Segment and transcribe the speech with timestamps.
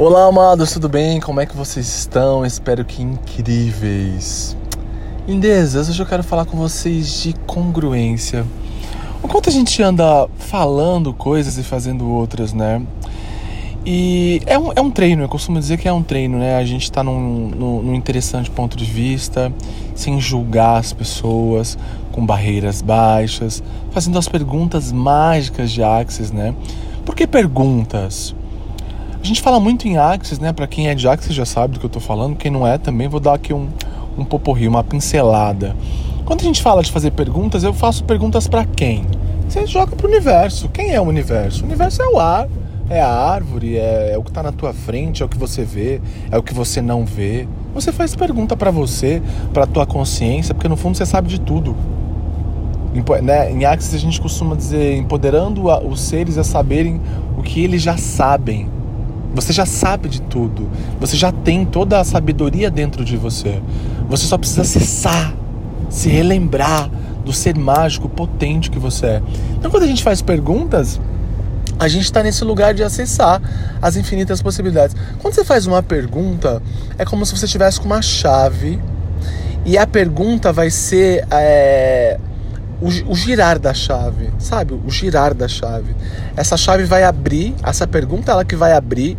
[0.00, 1.18] Olá, amados, tudo bem?
[1.18, 2.46] Como é que vocês estão?
[2.46, 4.56] Espero que incríveis.
[5.26, 8.46] Lindezas, hoje eu quero falar com vocês de congruência.
[9.20, 12.80] O quanto a gente anda falando coisas e fazendo outras, né?
[13.84, 16.54] E é um, é um treino, eu costumo dizer que é um treino, né?
[16.54, 19.52] A gente está num, num, num interessante ponto de vista,
[19.96, 21.76] sem julgar as pessoas,
[22.12, 26.54] com barreiras baixas, fazendo as perguntas mágicas de Axis, né?
[27.04, 28.32] Por que perguntas?
[29.20, 30.52] A gente fala muito em Axis, né?
[30.52, 32.78] Para quem é de Axis já sabe do que eu tô falando, quem não é
[32.78, 33.68] também vou dar aqui um,
[34.16, 35.76] um poporri, uma pincelada.
[36.24, 39.04] Quando a gente fala de fazer perguntas, eu faço perguntas para quem?
[39.48, 40.68] Você joga pro universo.
[40.68, 41.62] Quem é o universo?
[41.62, 42.48] O universo é o ar,
[42.88, 45.64] é a árvore, é, é o que tá na tua frente, é o que você
[45.64, 46.00] vê,
[46.30, 47.48] é o que você não vê.
[47.74, 49.20] Você faz pergunta para você,
[49.52, 51.74] para tua consciência, porque no fundo você sabe de tudo.
[53.22, 53.50] Né?
[53.50, 57.00] Em Axis a gente costuma dizer empoderando os seres a saberem
[57.36, 58.77] o que eles já sabem
[59.40, 60.68] você já sabe de tudo.
[61.00, 63.62] Você já tem toda a sabedoria dentro de você.
[64.08, 65.34] Você só precisa acessar,
[65.88, 66.90] se relembrar
[67.24, 69.22] do ser mágico potente que você é.
[69.56, 71.00] Então, quando a gente faz perguntas,
[71.78, 73.40] a gente está nesse lugar de acessar
[73.80, 74.96] as infinitas possibilidades.
[75.20, 76.60] Quando você faz uma pergunta,
[76.98, 78.80] é como se você estivesse com uma chave
[79.64, 82.18] e a pergunta vai ser é,
[82.80, 84.74] o, o, girar da chave, sabe?
[84.74, 85.94] O girar da chave.
[86.36, 89.16] Essa chave vai abrir, essa pergunta ela que vai abrir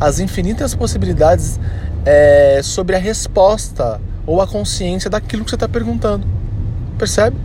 [0.00, 1.60] as infinitas possibilidades
[2.06, 6.26] é, sobre a resposta ou a consciência daquilo que você está perguntando.
[6.98, 7.36] Percebe?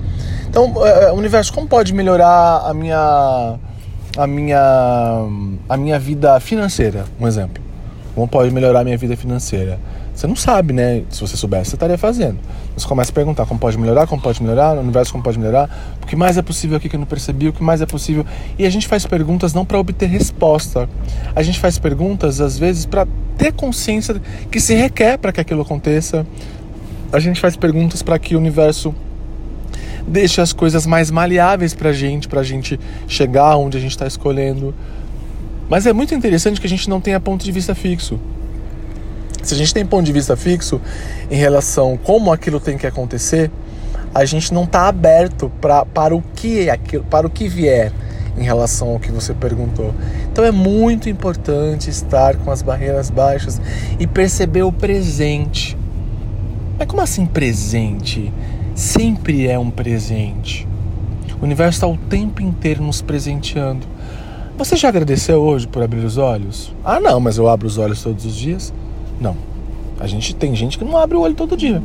[0.49, 3.59] Então, é, é, universo, como pode melhorar a minha
[4.17, 5.25] a minha
[5.69, 7.61] a minha vida financeira, um exemplo?
[8.15, 9.79] Como pode melhorar a minha vida financeira?
[10.17, 11.03] Você não sabe, né?
[11.11, 12.39] Se você soubesse, você estaria fazendo.
[12.75, 15.69] Você começa a perguntar como pode melhorar, como pode melhorar, no universo como pode melhorar,
[16.01, 18.25] o que mais é possível aqui que eu não percebi, o que mais é possível.
[18.57, 20.89] E a gente faz perguntas não para obter resposta.
[21.35, 23.07] A gente faz perguntas, às vezes, para
[23.37, 26.25] ter consciência que se requer para que aquilo aconteça.
[27.13, 28.95] A gente faz perguntas para que o universo
[30.07, 33.91] deixe as coisas mais maleáveis para a gente, para a gente chegar onde a gente
[33.91, 34.73] está escolhendo.
[35.69, 38.19] Mas é muito interessante que a gente não tenha ponto de vista fixo.
[39.47, 40.81] Se a gente tem ponto de vista fixo
[41.31, 43.49] em relação como aquilo tem que acontecer,
[44.13, 47.93] a gente não está aberto pra, para o que é aquilo, para o que vier
[48.37, 49.95] em relação ao que você perguntou.
[50.29, 53.61] Então é muito importante estar com as barreiras baixas
[53.97, 55.77] e perceber o presente.
[56.77, 58.33] Mas como assim presente?
[58.75, 60.67] Sempre é um presente.
[61.39, 63.87] O universo está o tempo inteiro nos presenteando.
[64.57, 66.75] Você já agradeceu hoje por abrir os olhos?
[66.83, 68.73] Ah, não, mas eu abro os olhos todos os dias.
[69.19, 69.35] Não.
[69.99, 71.81] A gente tem gente que não abre o olho todo dia.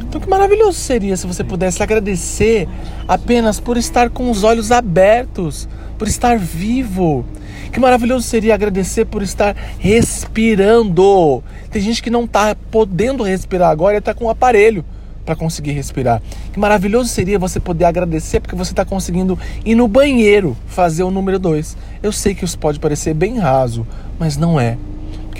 [0.00, 2.68] Então que maravilhoso seria se você pudesse agradecer
[3.06, 7.24] apenas por estar com os olhos abertos, por estar vivo.
[7.72, 11.44] Que maravilhoso seria agradecer por estar respirando.
[11.70, 14.84] Tem gente que não está podendo respirar agora e está com o um aparelho
[15.24, 16.20] para conseguir respirar.
[16.52, 21.10] Que maravilhoso seria você poder agradecer porque você está conseguindo ir no banheiro fazer o
[21.10, 21.76] número dois.
[22.02, 23.86] Eu sei que isso pode parecer bem raso,
[24.18, 24.76] mas não é.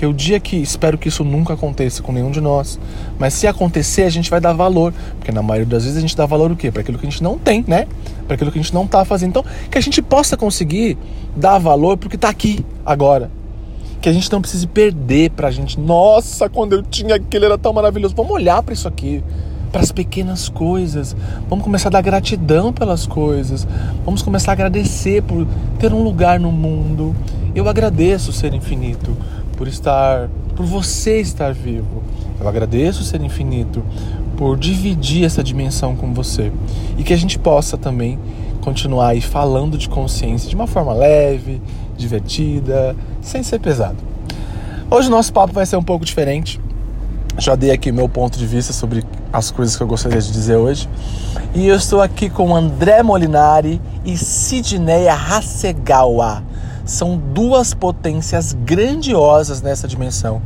[0.01, 2.79] Porque o dia que espero que isso nunca aconteça com nenhum de nós,
[3.19, 6.17] mas se acontecer, a gente vai dar valor, porque na maioria das vezes a gente
[6.17, 6.71] dá valor o quê?
[6.71, 7.87] Para aquilo que a gente não tem, né?
[8.25, 9.29] Para aquilo que a gente não está fazendo.
[9.29, 10.97] Então, que a gente possa conseguir
[11.35, 13.29] dar valor porque está aqui agora.
[14.01, 15.79] Que a gente não precise perder para a gente.
[15.79, 18.15] Nossa, quando eu tinha aquilo era tão maravilhoso.
[18.15, 19.23] Vamos olhar para isso aqui
[19.71, 21.15] para as pequenas coisas.
[21.47, 23.67] Vamos começar a dar gratidão pelas coisas.
[24.03, 25.45] Vamos começar a agradecer por
[25.77, 27.15] ter um lugar no mundo.
[27.53, 29.15] Eu agradeço ser infinito
[29.61, 32.01] por estar, por você estar vivo.
[32.39, 33.83] Eu agradeço ser infinito
[34.35, 36.51] por dividir essa dimensão com você
[36.97, 38.17] e que a gente possa também
[38.61, 41.61] continuar aí falando de consciência de uma forma leve,
[41.95, 43.97] divertida, sem ser pesado.
[44.89, 46.59] Hoje o nosso papo vai ser um pouco diferente.
[47.37, 50.55] Já dei aqui meu ponto de vista sobre as coisas que eu gostaria de dizer
[50.55, 50.89] hoje.
[51.53, 56.49] E eu estou aqui com André Molinari e Sidneia Hasegawa
[56.85, 60.41] são duas potências grandiosas nessa dimensão.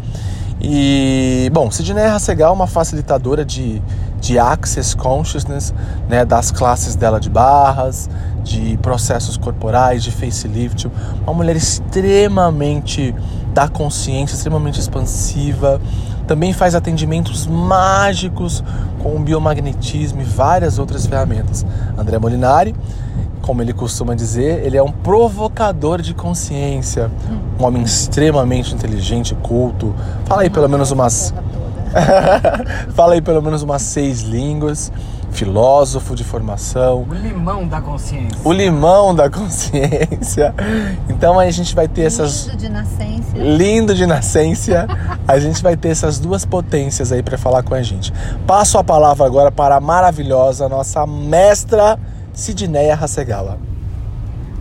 [0.61, 3.81] E, bom, Sidney Hassegal é uma facilitadora de,
[4.19, 5.73] de Access Consciousness,
[6.09, 8.09] né, das classes dela de barras,
[8.43, 10.89] de processos corporais, de facelift.
[11.23, 13.13] Uma mulher extremamente
[13.53, 15.79] da consciência, extremamente expansiva.
[16.27, 18.63] Também faz atendimentos mágicos
[19.03, 21.65] com biomagnetismo e várias outras ferramentas.
[21.97, 22.73] André Molinari
[23.45, 27.11] como ele costuma dizer, ele é um provocador de consciência,
[27.59, 29.93] um homem extremamente inteligente, culto.
[30.25, 31.31] Fala aí pelo menos umas
[32.95, 34.91] Fala aí pelo menos umas seis línguas
[35.31, 37.05] filósofo de formação.
[37.09, 38.39] O limão da consciência.
[38.43, 40.55] O limão da consciência.
[41.09, 42.45] Então a gente vai ter essas.
[42.45, 43.37] Lindo de nascença.
[43.37, 44.87] Lindo de nascença.
[45.27, 48.13] A gente vai ter essas duas potências aí para falar com a gente.
[48.47, 51.99] Passo a palavra agora para a maravilhosa nossa mestra
[52.35, 53.57] Sidneia Hasegawa.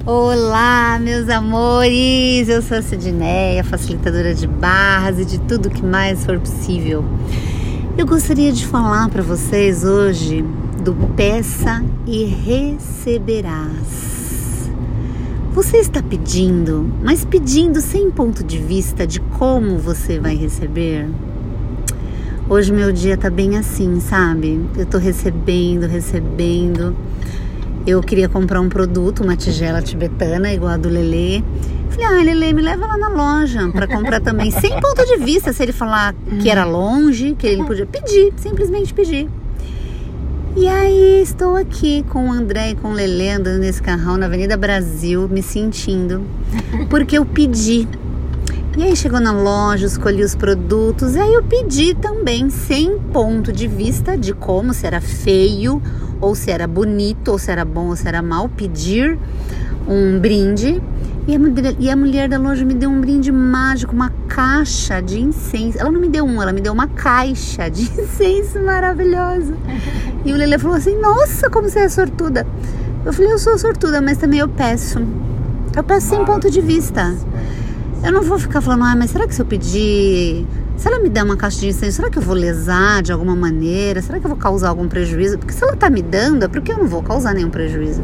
[0.07, 2.49] Olá, meus amores!
[2.49, 7.05] Eu sou a Sidneia, facilitadora de barras e de tudo que mais for possível.
[7.99, 10.45] Eu gostaria de falar para vocês hoje
[10.85, 13.65] do peça e receberás.
[15.53, 21.09] Você está pedindo, mas pedindo sem ponto de vista de como você vai receber?
[22.49, 24.65] Hoje meu dia tá bem assim, sabe?
[24.77, 26.95] Eu tô recebendo, recebendo
[27.87, 31.43] eu queria comprar um produto, uma tigela tibetana igual a do Lelê.
[31.91, 34.51] Falei, ah, Lelê, me leva lá na loja para comprar também.
[34.53, 38.93] Sem ponto de vista, se ele falar que era longe, que ele podia pedir, simplesmente
[38.95, 39.29] pedir.
[40.57, 44.27] E aí estou aqui com o André e com o Lelê andando nesse carrão na
[44.27, 46.23] Avenida Brasil, me sentindo,
[46.89, 47.89] porque eu pedi.
[48.77, 53.53] E aí chegou na loja, escolhi os produtos, e aí eu pedi também, sem ponto
[53.53, 55.81] de vista de como, se era feio
[56.21, 59.17] ou se era bonito, ou se era bom, ou se era mal, pedir
[59.87, 60.83] um brinde.
[61.27, 65.01] E a, mulher, e a mulher da loja me deu um brinde mágico, uma caixa
[65.01, 65.79] de incenso.
[65.79, 69.55] Ela não me deu um, ela me deu uma caixa de incenso maravilhosa.
[70.25, 72.47] E o Lele falou assim: Nossa, como você é sortuda.
[73.05, 74.99] Eu falei: Eu sou sortuda, mas também eu peço.
[75.75, 77.15] Eu peço sem ponto de vista.
[78.05, 80.47] Eu não vou ficar falando, ah, mas será que se eu pedir
[80.77, 83.35] se ela me der uma caixa de incenso, será que eu vou lesar de alguma
[83.35, 84.03] maneira?
[84.03, 85.39] Será que eu vou causar algum prejuízo?
[85.39, 88.03] Porque se ela tá me dando, é porque eu não vou causar nenhum prejuízo.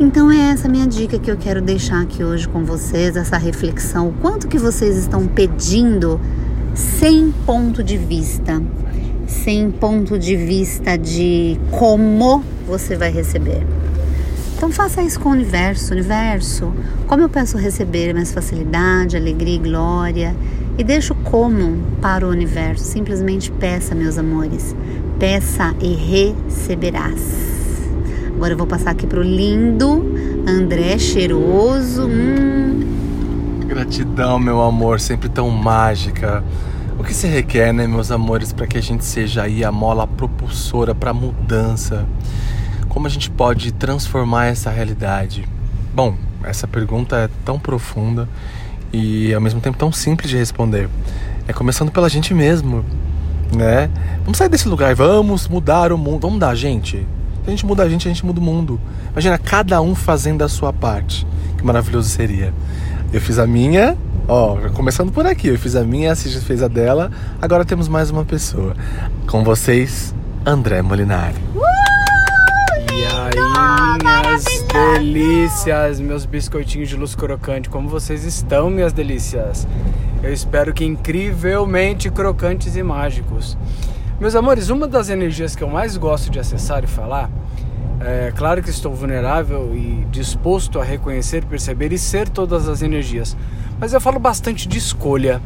[0.00, 4.08] Então é essa minha dica que eu quero deixar aqui hoje com vocês, essa reflexão.
[4.08, 6.20] O quanto que vocês estão pedindo
[6.74, 8.62] sem ponto de vista,
[9.26, 13.66] sem ponto de vista de como você vai receber.
[14.58, 16.74] Então faça isso com o universo, universo.
[17.06, 20.36] Como eu peço receber mais facilidade, alegria e glória
[20.76, 22.82] e deixo como para o universo.
[22.82, 24.74] Simplesmente peça, meus amores.
[25.16, 27.22] Peça e receberás.
[28.34, 30.04] Agora eu vou passar aqui pro lindo
[30.44, 32.08] André cheiroso.
[32.08, 32.80] Hum.
[33.64, 36.42] Gratidão, meu amor, sempre tão mágica.
[36.98, 40.04] O que se requer, né, meus amores, para que a gente seja aí a mola
[40.04, 42.04] propulsora para mudança?
[42.88, 45.46] Como a gente pode transformar essa realidade?
[45.94, 48.28] Bom, essa pergunta é tão profunda
[48.92, 50.88] e ao mesmo tempo tão simples de responder.
[51.46, 52.84] É começando pela gente mesmo,
[53.54, 53.90] né?
[54.22, 56.98] Vamos sair desse lugar, vamos mudar o mundo, vamos mudar a gente.
[57.44, 58.80] Se a gente muda a gente, a gente muda o mundo.
[59.12, 61.26] Imagina cada um fazendo a sua parte.
[61.56, 62.52] Que maravilhoso seria.
[63.12, 63.96] Eu fiz a minha,
[64.26, 67.10] ó, começando por aqui, eu fiz a minha, a Cis fez a dela,
[67.40, 68.76] agora temos mais uma pessoa.
[69.26, 70.14] Com vocês,
[70.44, 71.36] André Molinari.
[74.02, 77.68] Minhas delícias, meus biscoitinhos de luz crocante.
[77.68, 79.66] Como vocês estão, minhas delícias?
[80.22, 83.58] Eu espero que incrivelmente crocantes e mágicos.
[84.20, 87.28] Meus amores, uma das energias que eu mais gosto de acessar e falar,
[88.00, 93.36] é claro que estou vulnerável e disposto a reconhecer, perceber e ser todas as energias,
[93.80, 95.42] mas eu falo bastante de escolha.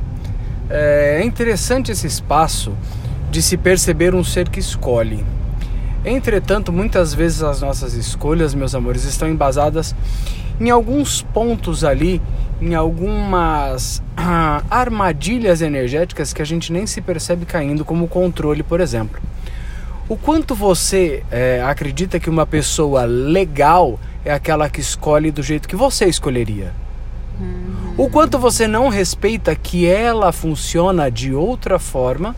[0.69, 2.73] É interessante esse espaço
[3.31, 5.25] de se perceber um ser que escolhe.
[6.05, 9.95] Entretanto, muitas vezes as nossas escolhas, meus amores, estão embasadas
[10.61, 12.21] em alguns pontos ali,
[12.61, 18.63] em algumas ah, armadilhas energéticas que a gente nem se percebe caindo, como o controle,
[18.63, 19.21] por exemplo.
[20.09, 25.69] O quanto você é, acredita que uma pessoa legal é aquela que escolhe do jeito
[25.69, 26.73] que você escolheria?
[27.41, 27.95] Uhum.
[27.97, 32.35] O quanto você não respeita que ela funciona de outra forma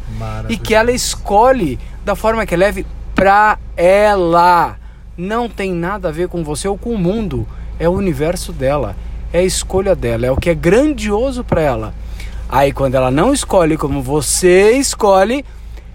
[0.49, 4.77] e que ela escolhe da forma que leve pra ela.
[5.17, 7.47] Não tem nada a ver com você ou com o mundo.
[7.79, 8.97] É o universo dela.
[9.33, 10.27] É a escolha dela.
[10.27, 11.95] É o que é grandioso para ela.
[12.49, 15.45] Aí quando ela não escolhe como você escolhe,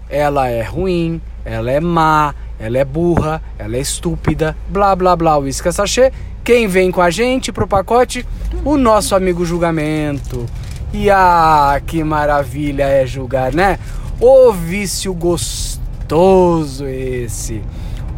[0.08, 5.38] ela é ruim, ela é má, ela é burra, ela é estúpida, blá blá blá,
[5.38, 6.12] uísca sachê.
[6.42, 8.26] Quem vem com a gente pro pacote?
[8.64, 10.46] O nosso amigo julgamento.
[10.92, 13.78] E ah, que maravilha é julgar, né?
[14.20, 15.79] O vício gostoso
[16.10, 17.62] gostoso esse.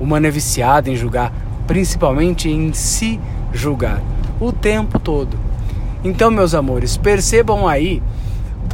[0.01, 1.33] O humano é viciado em julgar,
[1.67, 3.21] principalmente em se
[3.53, 4.03] julgar,
[4.41, 5.39] o tempo todo.
[6.03, 8.03] Então, meus amores, percebam aí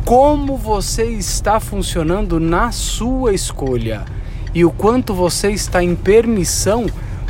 [0.04, 4.04] como você está funcionando na sua escolha
[4.54, 6.87] e o quanto você está em permissão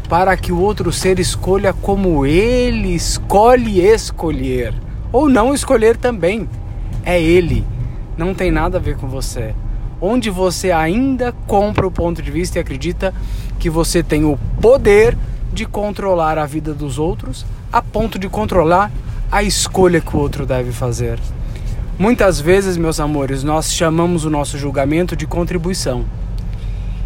[0.09, 4.75] para que o outro ser escolha como ele escolhe escolher
[5.11, 6.49] ou não escolher também.
[7.05, 7.65] É ele,
[8.17, 9.55] não tem nada a ver com você.
[10.01, 13.15] Onde você ainda compra o ponto de vista e acredita
[13.59, 15.17] que você tem o poder
[15.53, 18.91] de controlar a vida dos outros a ponto de controlar
[19.31, 21.19] a escolha que o outro deve fazer.
[21.99, 26.05] Muitas vezes, meus amores, nós chamamos o nosso julgamento de contribuição.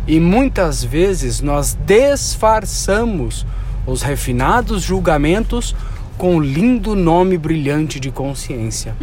[0.07, 3.47] E muitas vezes nós disfarçamos
[3.87, 5.75] os refinados julgamentos
[6.19, 8.95] com o lindo nome brilhante de consciência.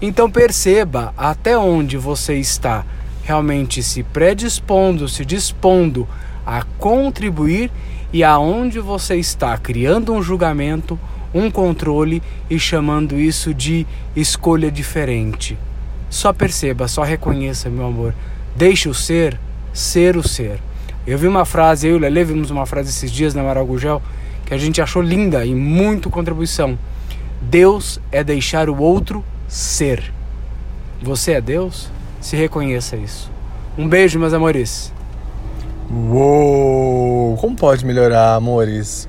[0.00, 2.84] Então perceba até onde você está
[3.28, 6.08] realmente se predispondo, se dispondo
[6.46, 7.70] a contribuir
[8.10, 10.98] e aonde você está criando um julgamento,
[11.34, 15.58] um controle e chamando isso de escolha diferente.
[16.08, 18.14] Só perceba, só reconheça, meu amor.
[18.56, 19.38] Deixe o ser
[19.74, 20.58] ser o ser.
[21.06, 24.00] Eu vi uma frase, eu e o Lele vimos uma frase esses dias na Maragugel
[24.46, 26.78] que a gente achou linda e muito contribuição.
[27.42, 30.14] Deus é deixar o outro ser.
[31.02, 31.90] Você é Deus?
[32.20, 33.30] Se reconheça isso.
[33.76, 34.92] Um beijo, meus amores.
[35.90, 37.36] Uou!
[37.36, 39.08] Como pode melhorar, amores?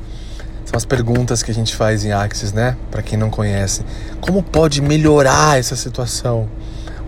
[0.66, 2.78] São as perguntas que a gente faz em Axis, né?
[2.92, 3.82] Para quem não conhece.
[4.22, 6.48] Como pode melhorar essa situação?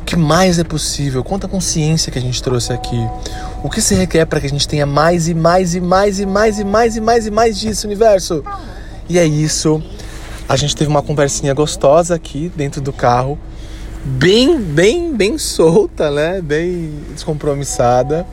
[0.01, 1.23] O que mais é possível?
[1.23, 3.07] Quanta consciência que a gente trouxe aqui?
[3.63, 6.25] O que se requer para que a gente tenha mais e mais e mais e
[6.25, 8.43] mais e mais e mais e mais disso, universo?
[9.07, 9.81] E é isso.
[10.49, 13.37] A gente teve uma conversinha gostosa aqui dentro do carro,
[14.03, 16.41] bem, bem, bem solta, né?
[16.41, 18.25] Bem descompromissada.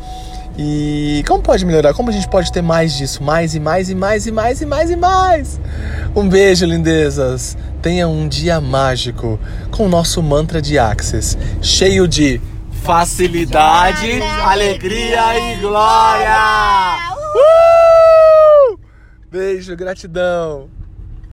[0.59, 1.95] E como pode melhorar?
[1.95, 3.23] Como a gente pode ter mais disso?
[3.23, 5.61] Mais e mais e mais e mais e mais e mais.
[6.17, 7.57] Um beijo, lindezas.
[7.81, 9.39] Tenha um dia mágico
[9.71, 12.41] com o nosso mantra de Access, cheio de
[12.83, 16.97] facilidade, alegria e glória.
[17.37, 18.79] Uh!
[19.31, 20.69] Beijo, gratidão.